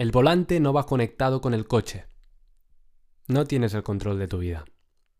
El 0.00 0.12
volante 0.12 0.60
no 0.60 0.72
va 0.72 0.86
conectado 0.86 1.42
con 1.42 1.52
el 1.52 1.66
coche. 1.66 2.06
No 3.28 3.44
tienes 3.44 3.74
el 3.74 3.82
control 3.82 4.18
de 4.18 4.28
tu 4.28 4.38
vida. 4.38 4.64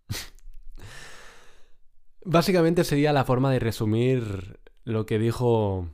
Básicamente 2.24 2.84
sería 2.84 3.12
la 3.12 3.26
forma 3.26 3.52
de 3.52 3.58
resumir 3.58 4.58
lo 4.84 5.04
que 5.04 5.18
dijo 5.18 5.90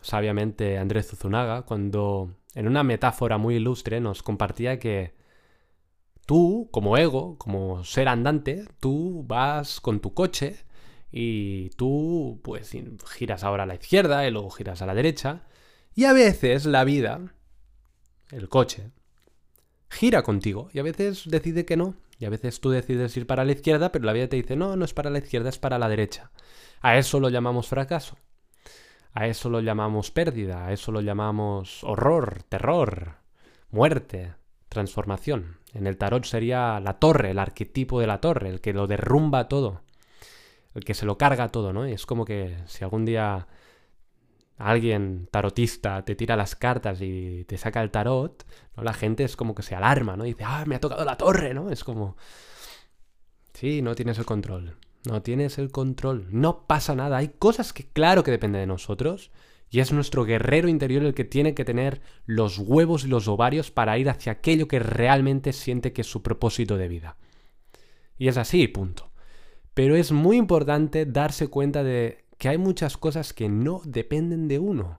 sabiamente 0.00 0.78
Andrés 0.78 1.08
Zuzunaga 1.08 1.66
cuando 1.66 2.34
en 2.54 2.66
una 2.66 2.82
metáfora 2.82 3.36
muy 3.36 3.56
ilustre 3.56 4.00
nos 4.00 4.22
compartía 4.22 4.78
que 4.78 5.12
tú, 6.24 6.70
como 6.72 6.96
ego, 6.96 7.36
como 7.36 7.84
ser 7.84 8.08
andante, 8.08 8.64
tú 8.80 9.22
vas 9.28 9.82
con 9.82 10.00
tu 10.00 10.14
coche 10.14 10.64
y 11.12 11.68
tú 11.76 12.40
pues 12.42 12.74
giras 13.04 13.44
ahora 13.44 13.64
a 13.64 13.66
la 13.66 13.74
izquierda 13.74 14.26
y 14.26 14.30
luego 14.30 14.48
giras 14.48 14.80
a 14.80 14.86
la 14.86 14.94
derecha 14.94 15.42
y 15.94 16.04
a 16.04 16.14
veces 16.14 16.64
la 16.64 16.84
vida, 16.84 17.34
el 18.32 18.48
coche, 18.48 18.90
gira 19.88 20.22
contigo 20.22 20.68
y 20.72 20.78
a 20.78 20.82
veces 20.82 21.24
decide 21.26 21.64
que 21.64 21.76
no 21.76 21.96
y 22.18 22.24
a 22.24 22.30
veces 22.30 22.60
tú 22.60 22.70
decides 22.70 23.16
ir 23.16 23.26
para 23.26 23.44
la 23.44 23.52
izquierda 23.52 23.92
pero 23.92 24.04
la 24.04 24.12
vida 24.12 24.28
te 24.28 24.36
dice 24.36 24.56
no, 24.56 24.76
no 24.76 24.84
es 24.84 24.94
para 24.94 25.10
la 25.10 25.18
izquierda, 25.18 25.48
es 25.48 25.58
para 25.58 25.78
la 25.78 25.88
derecha. 25.88 26.30
A 26.80 26.96
eso 26.96 27.20
lo 27.20 27.28
llamamos 27.28 27.68
fracaso. 27.68 28.16
A 29.12 29.26
eso 29.26 29.50
lo 29.50 29.60
llamamos 29.60 30.10
pérdida, 30.10 30.66
a 30.66 30.72
eso 30.72 30.92
lo 30.92 31.00
llamamos 31.00 31.82
horror, 31.82 32.44
terror, 32.48 33.16
muerte, 33.70 34.34
transformación. 34.68 35.58
En 35.74 35.86
el 35.86 35.96
tarot 35.96 36.24
sería 36.24 36.78
la 36.80 36.98
torre, 36.98 37.32
el 37.32 37.38
arquetipo 37.38 38.00
de 38.00 38.06
la 38.06 38.20
torre, 38.20 38.48
el 38.48 38.60
que 38.60 38.72
lo 38.72 38.86
derrumba 38.86 39.48
todo, 39.48 39.82
el 40.74 40.84
que 40.84 40.94
se 40.94 41.06
lo 41.06 41.18
carga 41.18 41.48
todo, 41.48 41.72
¿no? 41.72 41.88
Y 41.88 41.92
es 41.92 42.06
como 42.06 42.24
que 42.24 42.56
si 42.66 42.84
algún 42.84 43.04
día 43.04 43.48
alguien 44.60 45.28
tarotista 45.30 46.04
te 46.04 46.14
tira 46.14 46.36
las 46.36 46.54
cartas 46.54 47.00
y 47.00 47.44
te 47.44 47.56
saca 47.56 47.82
el 47.82 47.90
tarot, 47.90 48.46
¿no? 48.76 48.82
la 48.82 48.92
gente 48.92 49.24
es 49.24 49.34
como 49.34 49.54
que 49.54 49.62
se 49.62 49.74
alarma, 49.74 50.16
¿no? 50.16 50.24
Dice, 50.24 50.44
ah, 50.44 50.64
me 50.66 50.76
ha 50.76 50.80
tocado 50.80 51.04
la 51.04 51.16
torre, 51.16 51.54
¿no? 51.54 51.70
Es 51.70 51.82
como... 51.82 52.16
Sí, 53.54 53.82
no 53.82 53.94
tienes 53.94 54.18
el 54.18 54.26
control. 54.26 54.76
No 55.06 55.22
tienes 55.22 55.58
el 55.58 55.70
control. 55.70 56.28
No 56.30 56.66
pasa 56.66 56.94
nada. 56.94 57.16
Hay 57.16 57.28
cosas 57.28 57.72
que 57.72 57.84
claro 57.84 58.22
que 58.22 58.30
dependen 58.30 58.62
de 58.62 58.66
nosotros. 58.66 59.30
Y 59.70 59.80
es 59.80 59.92
nuestro 59.92 60.24
guerrero 60.24 60.68
interior 60.68 61.04
el 61.04 61.14
que 61.14 61.24
tiene 61.24 61.54
que 61.54 61.64
tener 61.64 62.00
los 62.26 62.58
huevos 62.58 63.04
y 63.04 63.08
los 63.08 63.28
ovarios 63.28 63.70
para 63.70 63.98
ir 63.98 64.10
hacia 64.10 64.32
aquello 64.32 64.68
que 64.68 64.78
realmente 64.78 65.52
siente 65.52 65.92
que 65.92 66.02
es 66.02 66.06
su 66.06 66.22
propósito 66.22 66.76
de 66.76 66.88
vida. 66.88 67.16
Y 68.18 68.28
es 68.28 68.36
así, 68.36 68.66
punto. 68.68 69.10
Pero 69.74 69.96
es 69.96 70.12
muy 70.12 70.36
importante 70.36 71.06
darse 71.06 71.48
cuenta 71.48 71.82
de 71.82 72.24
que 72.40 72.48
hay 72.48 72.58
muchas 72.58 72.96
cosas 72.96 73.34
que 73.34 73.50
no 73.50 73.82
dependen 73.84 74.48
de 74.48 74.58
uno. 74.58 74.98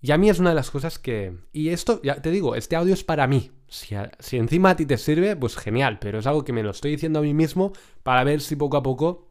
Y 0.00 0.12
a 0.12 0.18
mí 0.18 0.30
es 0.30 0.40
una 0.40 0.48
de 0.48 0.56
las 0.56 0.70
cosas 0.70 0.98
que... 0.98 1.36
Y 1.52 1.68
esto, 1.68 2.00
ya 2.02 2.22
te 2.22 2.30
digo, 2.30 2.56
este 2.56 2.74
audio 2.74 2.94
es 2.94 3.04
para 3.04 3.26
mí. 3.26 3.52
Si, 3.68 3.94
encima 4.36 4.70
a 4.70 4.76
ti 4.76 4.86
te 4.86 4.96
sirve, 4.96 5.36
pues 5.36 5.56
genial, 5.56 5.98
pero 6.00 6.18
es 6.18 6.26
algo 6.26 6.42
que 6.42 6.54
me 6.54 6.62
lo 6.62 6.70
estoy 6.70 6.92
diciendo 6.92 7.18
a 7.18 7.22
mí 7.22 7.34
mismo 7.34 7.72
para 8.02 8.24
ver 8.24 8.40
si 8.40 8.56
poco 8.56 8.78
a 8.78 8.82
poco 8.82 9.28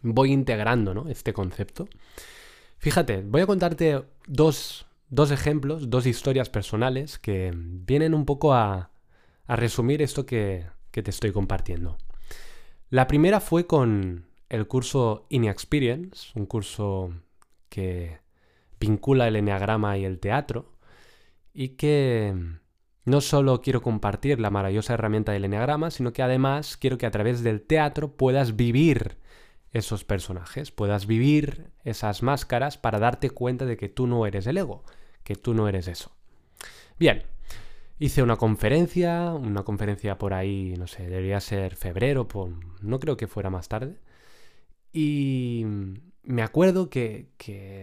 voy 0.00 0.32
integrando 0.32 0.94
¿no? 0.94 1.08
este 1.08 1.34
concepto. 1.34 1.86
Fíjate, 2.78 3.22
voy 3.22 3.42
a 3.42 3.46
contarte 3.46 4.02
dos, 4.26 4.86
ejemplos, 5.30 5.90
dos 5.90 6.06
historias 6.06 6.48
personales 6.48 7.18
que 7.18 7.52
vienen 7.54 8.14
un 8.14 8.24
poco 8.24 8.54
a, 8.54 8.90
a 9.46 9.56
resumir 9.56 10.00
esto 10.00 10.24
que, 10.24 10.64
que 10.90 11.02
te 11.02 11.10
estoy 11.10 11.30
compartiendo. 11.30 11.98
La 12.88 13.06
primera 13.06 13.38
fue 13.38 13.66
con 13.66 14.31
el 14.52 14.68
curso 14.68 15.26
Experience, 15.30 16.30
un 16.38 16.44
curso 16.44 17.10
que 17.70 18.18
vincula 18.78 19.26
el 19.26 19.36
enneagrama 19.36 19.96
y 19.96 20.04
el 20.04 20.20
teatro, 20.20 20.72
y 21.54 21.70
que 21.70 22.34
no 23.06 23.22
solo 23.22 23.62
quiero 23.62 23.80
compartir 23.80 24.38
la 24.40 24.50
maravillosa 24.50 24.92
herramienta 24.92 25.32
del 25.32 25.46
enneagrama, 25.46 25.90
sino 25.90 26.12
que 26.12 26.22
además 26.22 26.76
quiero 26.76 26.98
que 26.98 27.06
a 27.06 27.10
través 27.10 27.42
del 27.42 27.62
teatro 27.62 28.14
puedas 28.14 28.54
vivir 28.54 29.16
esos 29.70 30.04
personajes, 30.04 30.70
puedas 30.70 31.06
vivir 31.06 31.70
esas 31.82 32.22
máscaras 32.22 32.76
para 32.76 32.98
darte 32.98 33.30
cuenta 33.30 33.64
de 33.64 33.78
que 33.78 33.88
tú 33.88 34.06
no 34.06 34.26
eres 34.26 34.46
el 34.46 34.58
ego, 34.58 34.84
que 35.24 35.34
tú 35.34 35.54
no 35.54 35.66
eres 35.66 35.88
eso. 35.88 36.14
Bien, 36.98 37.22
hice 37.98 38.22
una 38.22 38.36
conferencia, 38.36 39.32
una 39.32 39.62
conferencia 39.62 40.18
por 40.18 40.34
ahí, 40.34 40.74
no 40.78 40.88
sé, 40.88 41.08
debería 41.08 41.40
ser 41.40 41.74
febrero, 41.74 42.28
no 42.82 43.00
creo 43.00 43.16
que 43.16 43.26
fuera 43.26 43.48
más 43.48 43.68
tarde. 43.68 43.96
Y 44.92 45.64
me 46.22 46.42
acuerdo 46.42 46.90
que, 46.90 47.30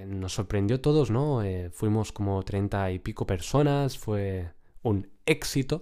nos 0.08 0.34
sorprendió 0.34 0.80
todos, 0.82 1.12
¿no? 1.12 1.44
Eh, 1.44 1.70
fuimos 1.72 2.12
como 2.12 2.44
treinta 2.44 2.92
y 2.92 3.00
pico 3.00 3.26
personas, 3.26 3.98
fue 3.98 4.52
un 4.84 5.10
éxito 5.26 5.80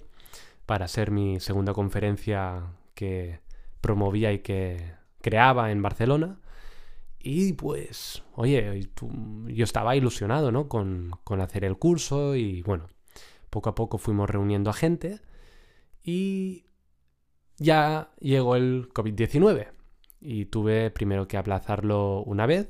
para 0.66 0.88
ser 0.88 1.12
mi 1.12 1.40
segunda 1.40 1.74
conferencia 1.74 2.74
que 2.96 3.42
promovía 3.82 4.34
y 4.34 4.40
que 4.40 4.94
creaba 5.22 5.72
en 5.72 5.82
Barcelona. 5.82 6.40
Y 7.20 7.54
pues, 7.54 8.24
oye, 8.36 8.90
yo 9.48 9.64
estaba 9.64 9.96
ilusionado, 9.96 10.52
¿no? 10.52 10.68
Con, 10.70 11.12
con 11.24 11.42
hacer 11.42 11.66
el 11.66 11.78
curso 11.78 12.36
y 12.36 12.62
bueno, 12.64 12.88
poco 13.50 13.70
a 13.70 13.76
poco 13.76 13.98
fuimos 13.98 14.30
reuniendo 14.30 14.70
a 14.70 14.74
gente 14.74 15.20
y 16.04 16.66
ya 17.58 18.12
llegó 18.20 18.56
el 18.56 18.90
COVID-19 18.94 19.77
y 20.20 20.46
tuve 20.46 20.92
primero 20.92 21.28
que 21.28 21.38
aplazarlo 21.38 22.24
una 22.24 22.46
vez 22.46 22.70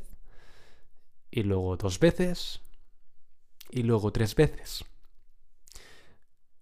y 1.31 1.43
luego 1.43 1.77
dos 1.77 1.99
veces 1.99 2.61
y 3.69 3.83
luego 3.83 4.11
tres 4.11 4.35
veces. 4.35 4.85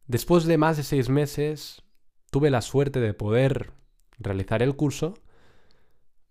Después 0.07 0.45
de 0.45 0.57
más 0.57 0.77
de 0.77 0.83
seis 0.83 1.09
meses 1.09 1.81
tuve 2.31 2.49
la 2.49 2.61
suerte 2.61 2.99
de 2.99 3.13
poder 3.13 3.71
realizar 4.19 4.61
el 4.61 4.75
curso 4.75 5.15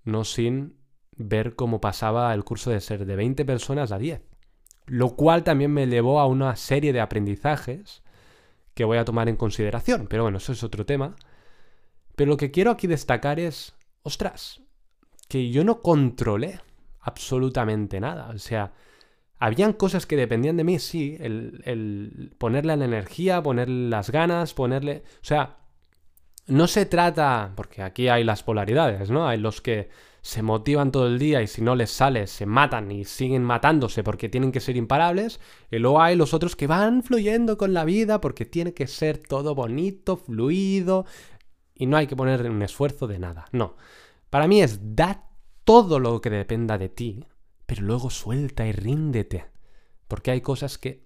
no 0.04 0.24
sin 0.24 0.76
ver 1.16 1.56
cómo 1.56 1.80
pasaba 1.80 2.32
el 2.34 2.44
curso 2.44 2.70
de 2.70 2.80
ser 2.80 3.06
de 3.06 3.16
20 3.16 3.44
personas 3.44 3.92
a 3.92 3.98
10. 3.98 4.22
Lo 4.86 5.16
cual 5.16 5.44
también 5.44 5.72
me 5.72 5.86
llevó 5.86 6.20
a 6.20 6.26
una 6.26 6.56
serie 6.56 6.92
de 6.92 7.00
aprendizajes 7.00 8.02
que 8.74 8.84
voy 8.84 8.98
a 8.98 9.04
tomar 9.04 9.28
en 9.28 9.36
consideración. 9.36 10.06
Pero 10.08 10.24
bueno, 10.24 10.38
eso 10.38 10.52
es 10.52 10.62
otro 10.62 10.84
tema. 10.84 11.16
Pero 12.16 12.30
lo 12.30 12.36
que 12.36 12.50
quiero 12.50 12.70
aquí 12.70 12.86
destacar 12.86 13.40
es, 13.40 13.74
ostras, 14.04 14.60
que 15.28 15.50
yo 15.50 15.64
no 15.64 15.82
controlé 15.82 16.60
absolutamente 17.00 17.98
nada. 18.00 18.28
O 18.28 18.38
sea, 18.38 18.72
habían 19.38 19.72
cosas 19.72 20.06
que 20.06 20.16
dependían 20.16 20.56
de 20.56 20.64
mí, 20.64 20.78
sí, 20.78 21.16
el, 21.18 21.62
el 21.64 22.32
ponerle 22.38 22.76
la 22.76 22.84
energía, 22.84 23.42
ponerle 23.42 23.88
las 23.88 24.10
ganas, 24.10 24.54
ponerle... 24.54 25.02
O 25.16 25.24
sea, 25.24 25.56
no 26.46 26.66
se 26.66 26.86
trata, 26.86 27.52
porque 27.56 27.82
aquí 27.82 28.08
hay 28.08 28.22
las 28.22 28.42
polaridades, 28.42 29.10
¿no? 29.10 29.26
Hay 29.26 29.38
los 29.38 29.60
que 29.60 29.88
se 30.20 30.42
motivan 30.42 30.90
todo 30.90 31.06
el 31.06 31.18
día 31.18 31.42
y 31.42 31.46
si 31.46 31.60
no 31.60 31.76
les 31.76 31.90
sale 31.90 32.26
se 32.26 32.46
matan 32.46 32.90
y 32.90 33.04
siguen 33.04 33.44
matándose 33.44 34.02
porque 34.02 34.30
tienen 34.30 34.52
que 34.52 34.60
ser 34.60 34.74
imparables. 34.76 35.38
Y 35.70 35.78
luego 35.78 36.00
hay 36.00 36.16
los 36.16 36.32
otros 36.32 36.56
que 36.56 36.66
van 36.66 37.02
fluyendo 37.02 37.58
con 37.58 37.74
la 37.74 37.84
vida 37.84 38.22
porque 38.22 38.46
tiene 38.46 38.72
que 38.72 38.86
ser 38.86 39.18
todo 39.18 39.54
bonito, 39.54 40.16
fluido 40.16 41.04
y 41.74 41.86
no 41.86 41.96
hay 41.96 42.06
que 42.06 42.16
poner 42.16 42.48
un 42.50 42.62
esfuerzo 42.62 43.06
de 43.06 43.18
nada. 43.18 43.46
No. 43.52 43.76
Para 44.30 44.48
mí 44.48 44.62
es 44.62 44.96
da 44.96 45.28
todo 45.64 45.98
lo 45.98 46.20
que 46.20 46.30
dependa 46.30 46.78
de 46.78 46.88
ti, 46.88 47.24
pero 47.66 47.82
luego 47.82 48.10
suelta 48.10 48.66
y 48.66 48.72
ríndete. 48.72 49.46
Porque 50.08 50.30
hay 50.30 50.40
cosas 50.40 50.78
que 50.78 51.04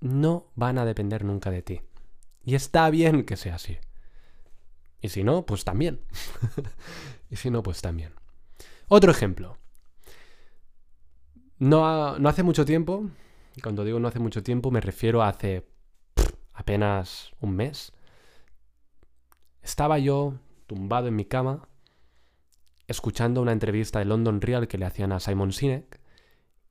no 0.00 0.50
van 0.54 0.78
a 0.78 0.84
depender 0.84 1.24
nunca 1.24 1.50
de 1.50 1.62
ti. 1.62 1.80
Y 2.44 2.54
está 2.54 2.90
bien 2.90 3.24
que 3.24 3.36
sea 3.36 3.54
así. 3.54 3.78
Y 5.00 5.08
si 5.08 5.24
no, 5.24 5.46
pues 5.46 5.64
también. 5.64 6.00
y 7.30 7.36
si 7.36 7.50
no, 7.50 7.62
pues 7.62 7.80
también. 7.80 8.14
Otro 8.88 9.10
ejemplo. 9.10 9.58
No, 11.58 12.18
no 12.18 12.28
hace 12.28 12.42
mucho 12.42 12.64
tiempo, 12.64 13.08
y 13.54 13.60
cuando 13.60 13.84
digo 13.84 14.00
no 14.00 14.08
hace 14.08 14.18
mucho 14.18 14.42
tiempo 14.42 14.70
me 14.70 14.80
refiero 14.80 15.22
a 15.22 15.28
hace 15.28 15.64
apenas 16.54 17.32
un 17.40 17.54
mes, 17.54 17.92
estaba 19.62 19.98
yo 19.98 20.34
tumbado 20.66 21.08
en 21.08 21.16
mi 21.16 21.24
cama 21.24 21.68
escuchando 22.86 23.40
una 23.40 23.52
entrevista 23.52 23.98
de 23.98 24.04
London 24.04 24.40
Real 24.40 24.68
que 24.68 24.78
le 24.78 24.86
hacían 24.86 25.12
a 25.12 25.20
Simon 25.20 25.52
Sinek 25.52 26.00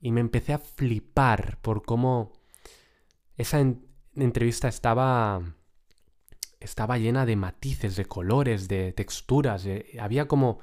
y 0.00 0.12
me 0.12 0.20
empecé 0.20 0.52
a 0.52 0.58
flipar 0.58 1.58
por 1.62 1.84
cómo 1.84 2.32
esa 3.36 3.60
entrevista 4.14 4.68
estaba 4.68 5.42
estaba 6.62 6.98
llena 6.98 7.26
de 7.26 7.36
matices, 7.36 7.96
de 7.96 8.04
colores, 8.04 8.68
de 8.68 8.92
texturas. 8.92 9.66
había 9.98 10.28
como, 10.28 10.60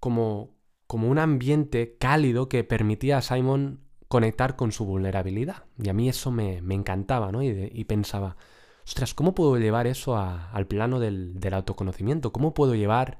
como, 0.00 0.56
como 0.86 1.08
un 1.08 1.18
ambiente 1.18 1.96
cálido 1.98 2.48
que 2.48 2.64
permitía 2.64 3.18
a 3.18 3.22
Simon 3.22 3.80
conectar 4.08 4.56
con 4.56 4.72
su 4.72 4.84
vulnerabilidad. 4.84 5.64
Y 5.82 5.88
a 5.88 5.92
mí 5.92 6.08
eso 6.08 6.30
me, 6.30 6.58
encantaba, 6.58 7.32
¿no? 7.32 7.42
Y, 7.42 7.84
pensaba, 7.84 8.36
ostras, 8.84 9.14
¿cómo 9.14 9.34
puedo 9.34 9.56
llevar 9.58 9.86
eso 9.86 10.16
al 10.16 10.66
plano 10.66 11.00
del, 11.00 11.38
autoconocimiento? 11.52 12.32
¿Cómo 12.32 12.54
puedo 12.54 12.74
llevar 12.74 13.18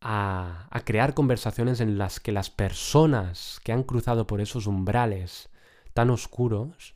a, 0.00 0.68
a, 0.70 0.80
crear 0.84 1.14
conversaciones 1.14 1.80
en 1.80 1.98
las 1.98 2.20
que 2.20 2.32
las 2.32 2.50
personas 2.50 3.60
que 3.64 3.72
han 3.72 3.82
cruzado 3.82 4.26
por 4.26 4.40
esos 4.40 4.66
umbrales 4.66 5.50
tan 5.92 6.10
oscuros 6.10 6.94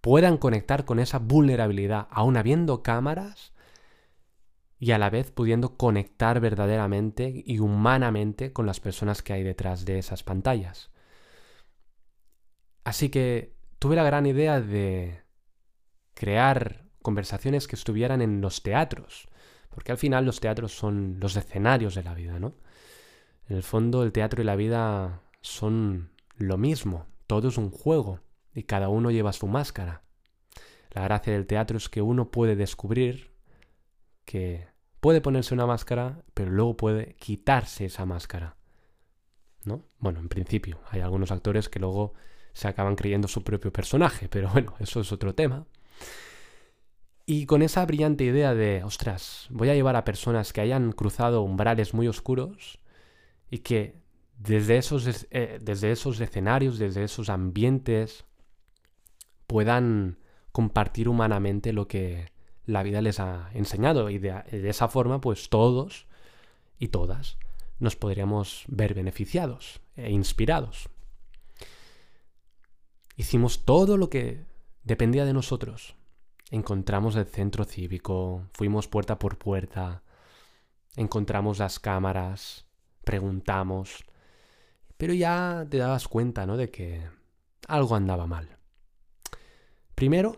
puedan 0.00 0.36
conectar 0.38 0.84
con 0.84 0.98
esa 1.00 1.18
vulnerabilidad, 1.18 2.08
aún 2.10 2.36
habiendo 2.36 2.82
cámaras 2.82 3.54
y 4.78 4.92
a 4.92 4.98
la 4.98 5.10
vez 5.10 5.30
pudiendo 5.30 5.76
conectar 5.76 6.40
verdaderamente 6.40 7.42
y 7.46 7.58
humanamente 7.58 8.52
con 8.52 8.66
las 8.66 8.80
personas 8.80 9.22
que 9.22 9.32
hay 9.32 9.42
detrás 9.42 9.84
de 9.86 9.98
esas 9.98 10.22
pantallas. 10.22 10.90
Así 12.84 13.08
que 13.08 13.56
tuve 13.78 13.96
la 13.96 14.04
gran 14.04 14.26
idea 14.26 14.60
de 14.60 15.22
crear 16.12 16.83
conversaciones 17.04 17.68
que 17.68 17.76
estuvieran 17.76 18.22
en 18.22 18.40
los 18.40 18.62
teatros, 18.62 19.28
porque 19.68 19.92
al 19.92 19.98
final 19.98 20.24
los 20.24 20.40
teatros 20.40 20.72
son 20.72 21.18
los 21.20 21.36
escenarios 21.36 21.94
de 21.94 22.02
la 22.02 22.14
vida, 22.14 22.38
¿no? 22.40 22.54
En 23.46 23.58
el 23.58 23.62
fondo 23.62 24.02
el 24.02 24.10
teatro 24.10 24.40
y 24.40 24.44
la 24.46 24.56
vida 24.56 25.20
son 25.42 26.10
lo 26.38 26.56
mismo, 26.56 27.06
todo 27.26 27.48
es 27.48 27.58
un 27.58 27.70
juego 27.70 28.20
y 28.54 28.62
cada 28.62 28.88
uno 28.88 29.10
lleva 29.10 29.34
su 29.34 29.46
máscara. 29.46 30.02
La 30.92 31.02
gracia 31.02 31.34
del 31.34 31.46
teatro 31.46 31.76
es 31.76 31.90
que 31.90 32.00
uno 32.00 32.30
puede 32.30 32.56
descubrir 32.56 33.32
que 34.24 34.66
puede 35.00 35.20
ponerse 35.20 35.52
una 35.52 35.66
máscara, 35.66 36.22
pero 36.32 36.50
luego 36.50 36.74
puede 36.74 37.16
quitarse 37.16 37.84
esa 37.84 38.06
máscara. 38.06 38.56
¿No? 39.64 39.82
Bueno, 39.98 40.20
en 40.20 40.30
principio, 40.30 40.80
hay 40.90 41.02
algunos 41.02 41.30
actores 41.30 41.68
que 41.68 41.80
luego 41.80 42.14
se 42.54 42.66
acaban 42.66 42.96
creyendo 42.96 43.28
su 43.28 43.44
propio 43.44 43.70
personaje, 43.74 44.30
pero 44.30 44.48
bueno, 44.48 44.74
eso 44.80 45.02
es 45.02 45.12
otro 45.12 45.34
tema. 45.34 45.66
Y 47.26 47.46
con 47.46 47.62
esa 47.62 47.86
brillante 47.86 48.24
idea 48.24 48.54
de, 48.54 48.84
ostras, 48.84 49.46
voy 49.50 49.70
a 49.70 49.74
llevar 49.74 49.96
a 49.96 50.04
personas 50.04 50.52
que 50.52 50.60
hayan 50.60 50.92
cruzado 50.92 51.42
umbrales 51.42 51.94
muy 51.94 52.06
oscuros 52.06 52.78
y 53.50 53.58
que 53.58 54.02
desde 54.38 54.76
esos, 54.76 55.26
eh, 55.30 55.58
desde 55.62 55.90
esos 55.90 56.20
escenarios, 56.20 56.78
desde 56.78 57.04
esos 57.04 57.30
ambientes, 57.30 58.26
puedan 59.46 60.18
compartir 60.52 61.08
humanamente 61.08 61.72
lo 61.72 61.88
que 61.88 62.32
la 62.66 62.82
vida 62.82 63.00
les 63.02 63.20
ha 63.20 63.50
enseñado 63.54 64.10
y 64.10 64.18
de, 64.18 64.42
esa 64.50 64.88
forma 64.88 65.20
pues 65.20 65.48
todos 65.48 66.06
y 66.78 66.88
todas 66.88 67.38
nos 67.78 67.96
podríamos 67.96 68.64
ver 68.68 68.94
beneficiados 68.94 69.80
e 69.96 70.10
inspirados. 70.10 70.88
Hicimos 73.16 73.64
todo 73.64 73.96
lo 73.96 74.10
que 74.10 74.44
dependía 74.82 75.24
de 75.24 75.32
nosotros. 75.32 75.96
Encontramos 76.54 77.16
el 77.16 77.26
centro 77.26 77.64
cívico, 77.64 78.46
fuimos 78.52 78.86
puerta 78.86 79.18
por 79.18 79.38
puerta, 79.38 80.04
encontramos 80.94 81.58
las 81.58 81.80
cámaras, 81.80 82.64
preguntamos, 83.02 84.04
pero 84.96 85.14
ya 85.14 85.66
te 85.68 85.78
dabas 85.78 86.06
cuenta, 86.06 86.46
¿no? 86.46 86.56
De 86.56 86.70
que 86.70 87.08
algo 87.66 87.96
andaba 87.96 88.28
mal. 88.28 88.56
Primero, 89.96 90.36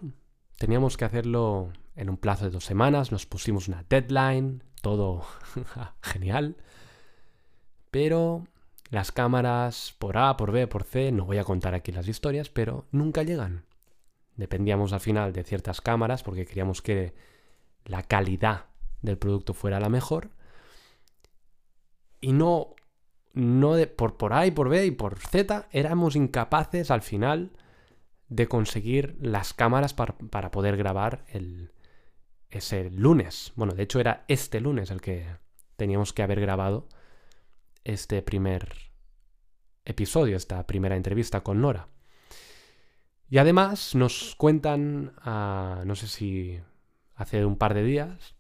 teníamos 0.57 0.97
que 0.97 1.05
hacerlo 1.05 1.71
en 1.95 2.09
un 2.09 2.17
plazo 2.17 2.47
de 2.47 2.51
dos 2.51 2.65
semanas, 2.65 3.13
nos 3.13 3.27
pusimos 3.27 3.69
una 3.69 3.85
deadline, 3.87 4.65
todo 4.81 5.23
genial. 6.01 6.57
Pero 7.91 8.47
las 8.89 9.13
cámaras 9.13 9.95
por 9.99 10.17
A, 10.17 10.39
por 10.39 10.51
B, 10.51 10.67
por 10.67 10.85
C, 10.85 11.13
no 11.13 11.27
voy 11.27 11.37
a 11.37 11.45
contar 11.45 11.75
aquí 11.75 11.93
las 11.93 12.09
historias, 12.09 12.49
pero 12.49 12.87
nunca 12.91 13.23
llegan. 13.23 13.66
Dependíamos 14.37 14.93
al 14.93 15.01
final 15.01 15.33
de 15.33 15.45
ciertas 15.45 15.81
cámaras 15.81 16.23
porque 16.23 16.45
queríamos 16.45 16.83
que 16.83 17.15
la 17.85 18.03
calidad 18.03 18.67
del 19.03 19.19
producto 19.19 19.55
fuera 19.55 19.81
la 19.81 19.89
mejor. 19.89 20.31
Y 22.21 22.33
no, 22.33 22.75
no 23.33 23.77
por, 23.97 24.17
por 24.17 24.33
A 24.33 24.47
y 24.47 24.51
por 24.51 24.69
B 24.69 24.87
y 24.87 24.91
por 24.91 25.19
Z, 25.19 25.69
éramos 25.71 26.17
incapaces 26.17 26.91
al 26.91 27.03
final 27.03 27.53
de 28.29 28.49
conseguir 28.49 29.17
las 29.21 29.55
cámaras 29.55 29.95
para 29.95 30.51
poder 30.51 30.77
grabar 30.77 31.25
el, 31.29 31.71
ese 32.51 32.91
lunes. 32.91 33.53
Bueno, 33.57 33.75
de 33.75 33.85
hecho 33.85 34.01
era 34.01 34.25
este 34.29 34.61
lunes 34.61 34.91
el 34.91 35.01
que 35.01 35.27
teníamos 35.77 36.13
que 36.13 36.23
haber 36.23 36.41
grabado 36.41 36.89
este 37.85 38.23
primer 38.23 38.75
episodio, 39.85 40.37
esta 40.37 40.67
primera 40.67 40.97
entrevista 40.97 41.43
con 41.43 41.61
Nora. 41.61 41.89
Y 43.29 43.39
además 43.39 43.95
nos 43.95 44.35
cuentan, 44.37 45.13
no 45.25 45.95
sé 45.95 46.07
si 46.07 46.61
hace 47.15 47.45
un 47.45 47.57
par 47.57 47.75
de 47.75 47.83
días, 47.83 48.37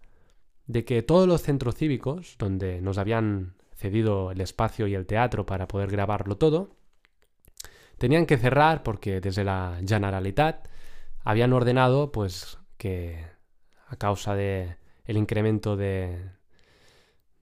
de 0.66 0.84
que 0.84 1.02
todos 1.02 1.26
los 1.26 1.42
centros 1.42 1.76
cívicos, 1.76 2.36
donde 2.38 2.80
nos 2.80 2.98
habían 2.98 3.54
cedido 3.74 4.30
el 4.30 4.40
espacio 4.40 4.86
y 4.86 4.94
el 4.94 5.06
teatro 5.06 5.46
para 5.46 5.68
poder 5.68 5.90
grabarlo 5.90 6.36
todo, 6.36 6.76
tenían 7.98 8.26
que 8.26 8.38
cerrar 8.38 8.82
porque 8.82 9.20
desde 9.20 9.44
la 9.44 9.80
Generalitat 9.86 10.68
habían 11.24 11.52
ordenado 11.52 12.12
pues 12.12 12.58
que 12.76 13.26
a 13.88 13.96
causa 13.96 14.34
de 14.34 14.76
el 15.04 15.16
incremento 15.16 15.76
de, 15.76 16.30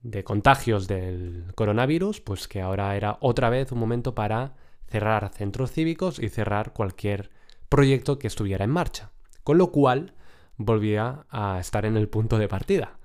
de 0.01 0.23
contagios 0.23 0.87
del 0.87 1.51
coronavirus, 1.55 2.21
pues 2.21 2.47
que 2.47 2.61
ahora 2.61 2.95
era 2.95 3.17
otra 3.21 3.49
vez 3.49 3.71
un 3.71 3.79
momento 3.79 4.13
para 4.13 4.55
cerrar 4.87 5.31
centros 5.33 5.71
cívicos 5.71 6.19
y 6.19 6.29
cerrar 6.29 6.73
cualquier 6.73 7.31
proyecto 7.69 8.19
que 8.19 8.27
estuviera 8.27 8.65
en 8.65 8.71
marcha. 8.71 9.11
Con 9.43 9.57
lo 9.57 9.71
cual 9.71 10.13
volvía 10.57 11.25
a 11.29 11.59
estar 11.59 11.85
en 11.85 11.97
el 11.97 12.09
punto 12.09 12.37
de 12.37 12.47
partida. 12.47 12.97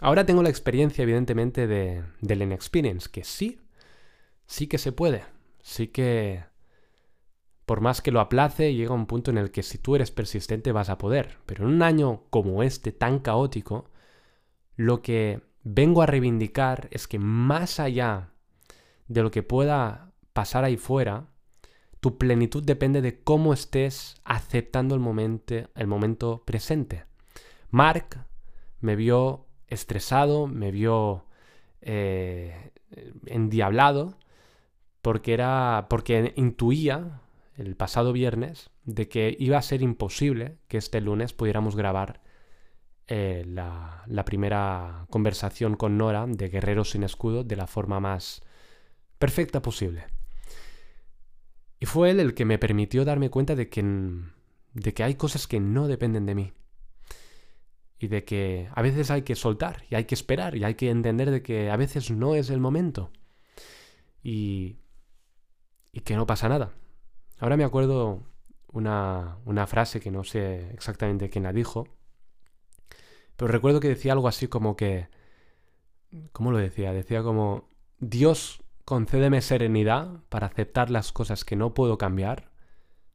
Ahora 0.00 0.24
tengo 0.24 0.42
la 0.42 0.48
experiencia, 0.48 1.02
evidentemente, 1.02 1.66
de, 1.66 2.02
del 2.20 2.42
Inexperience, 2.42 3.08
que 3.10 3.24
sí, 3.24 3.60
sí 4.46 4.66
que 4.66 4.78
se 4.78 4.92
puede. 4.92 5.24
Sí 5.62 5.88
que 5.88 6.44
por 7.70 7.80
más 7.80 8.02
que 8.02 8.10
lo 8.10 8.18
aplace, 8.18 8.74
llega 8.74 8.94
un 8.94 9.06
punto 9.06 9.30
en 9.30 9.38
el 9.38 9.52
que 9.52 9.62
si 9.62 9.78
tú 9.78 9.94
eres 9.94 10.10
persistente 10.10 10.72
vas 10.72 10.88
a 10.88 10.98
poder. 10.98 11.38
Pero 11.46 11.64
en 11.64 11.74
un 11.74 11.82
año 11.82 12.24
como 12.30 12.64
este, 12.64 12.90
tan 12.90 13.20
caótico, 13.20 13.90
lo 14.74 15.02
que 15.02 15.42
vengo 15.62 16.02
a 16.02 16.06
reivindicar 16.06 16.88
es 16.90 17.06
que 17.06 17.20
más 17.20 17.78
allá 17.78 18.30
de 19.06 19.22
lo 19.22 19.30
que 19.30 19.44
pueda 19.44 20.09
pasar 20.32 20.64
ahí 20.64 20.76
fuera, 20.76 21.28
tu 22.00 22.16
plenitud 22.16 22.62
depende 22.62 23.02
de 23.02 23.22
cómo 23.22 23.52
estés 23.52 24.20
aceptando 24.24 24.94
el 24.94 25.00
momento, 25.00 25.54
el 25.74 25.86
momento 25.86 26.42
presente. 26.46 27.04
Mark 27.70 28.24
me 28.80 28.96
vio 28.96 29.46
estresado, 29.68 30.46
me 30.46 30.70
vio 30.70 31.26
eh, 31.82 32.72
endiablado, 33.26 34.18
porque 35.02 35.34
era. 35.34 35.86
porque 35.88 36.32
intuía 36.36 37.20
el 37.56 37.76
pasado 37.76 38.12
viernes 38.12 38.70
de 38.84 39.08
que 39.08 39.36
iba 39.38 39.58
a 39.58 39.62
ser 39.62 39.82
imposible 39.82 40.56
que 40.68 40.78
este 40.78 41.00
lunes 41.00 41.34
pudiéramos 41.34 41.76
grabar 41.76 42.22
eh, 43.06 43.44
la, 43.46 44.02
la, 44.06 44.24
primera 44.24 45.06
conversación 45.10 45.76
con 45.76 45.98
Nora 45.98 46.26
de 46.26 46.48
Guerreros 46.48 46.90
sin 46.90 47.02
Escudo 47.02 47.44
de 47.44 47.56
la 47.56 47.66
forma 47.66 48.00
más 48.00 48.42
perfecta 49.18 49.60
posible. 49.60 50.06
Y 51.80 51.86
fue 51.86 52.10
él 52.10 52.20
el 52.20 52.34
que 52.34 52.44
me 52.44 52.58
permitió 52.58 53.04
darme 53.06 53.30
cuenta 53.30 53.56
de 53.56 53.70
que, 53.70 53.82
de 54.74 54.94
que 54.94 55.02
hay 55.02 55.14
cosas 55.14 55.46
que 55.46 55.58
no 55.58 55.88
dependen 55.88 56.26
de 56.26 56.34
mí. 56.34 56.52
Y 57.98 58.08
de 58.08 58.24
que 58.24 58.68
a 58.74 58.82
veces 58.82 59.10
hay 59.10 59.22
que 59.22 59.34
soltar 59.34 59.84
y 59.90 59.94
hay 59.94 60.04
que 60.04 60.14
esperar 60.14 60.56
y 60.56 60.64
hay 60.64 60.74
que 60.74 60.90
entender 60.90 61.30
de 61.30 61.42
que 61.42 61.70
a 61.70 61.76
veces 61.76 62.10
no 62.10 62.34
es 62.34 62.50
el 62.50 62.60
momento. 62.60 63.10
Y, 64.22 64.76
y 65.90 66.00
que 66.00 66.16
no 66.16 66.26
pasa 66.26 66.50
nada. 66.50 66.72
Ahora 67.38 67.56
me 67.56 67.64
acuerdo 67.64 68.22
una, 68.72 69.38
una 69.46 69.66
frase 69.66 70.00
que 70.00 70.10
no 70.10 70.22
sé 70.22 70.70
exactamente 70.72 71.30
quién 71.30 71.44
la 71.44 71.52
dijo, 71.52 71.88
pero 73.36 73.50
recuerdo 73.50 73.80
que 73.80 73.88
decía 73.88 74.12
algo 74.12 74.28
así 74.28 74.48
como 74.48 74.76
que... 74.76 75.08
¿Cómo 76.32 76.50
lo 76.50 76.58
decía? 76.58 76.92
Decía 76.92 77.22
como, 77.22 77.70
Dios 78.00 78.62
concédeme 78.90 79.40
serenidad 79.40 80.24
para 80.30 80.48
aceptar 80.48 80.90
las 80.90 81.12
cosas 81.12 81.44
que 81.44 81.54
no 81.54 81.74
puedo 81.74 81.96
cambiar, 81.96 82.50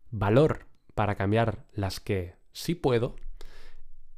valor 0.09 0.67
para 0.93 1.15
cambiar 1.15 1.65
las 1.73 1.99
que 1.99 2.37
sí 2.53 2.75
puedo 2.75 3.17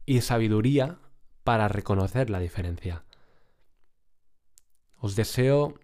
y 0.06 0.22
sabiduría 0.22 1.00
para 1.44 1.68
reconocer 1.68 2.30
la 2.30 2.38
diferencia. 2.38 3.06
Os 4.98 5.16
deseo 5.16 5.80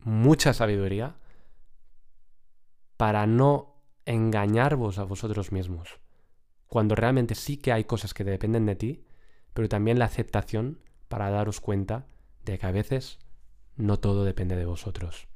mucha 0.00 0.52
sabiduría 0.52 1.16
para 2.98 3.26
no 3.26 3.80
engañarvos 4.04 4.98
a 4.98 5.04
vosotros 5.04 5.50
mismos, 5.50 5.98
cuando 6.66 6.94
realmente 6.94 7.34
sí 7.36 7.56
que 7.56 7.72
hay 7.72 7.84
cosas 7.84 8.12
que 8.12 8.22
dependen 8.22 8.66
de 8.66 8.76
ti, 8.76 9.06
pero 9.54 9.66
también 9.66 9.98
la 9.98 10.04
aceptación 10.04 10.82
para 11.08 11.30
daros 11.30 11.62
cuenta 11.62 12.06
de 12.44 12.58
que 12.58 12.66
a 12.66 12.70
veces 12.70 13.18
no 13.76 13.98
todo 13.98 14.24
depende 14.24 14.56
de 14.56 14.66
vosotros. 14.66 15.28